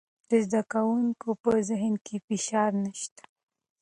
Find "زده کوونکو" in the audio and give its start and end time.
0.45-1.29